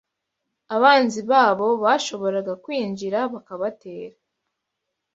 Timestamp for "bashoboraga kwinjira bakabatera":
1.83-4.17